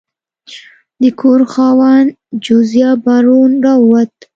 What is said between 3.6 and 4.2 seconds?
راووت.